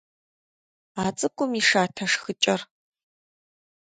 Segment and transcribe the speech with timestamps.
[1.01, 2.61] А цӏыкӏум и шатэ шхыкӏэр.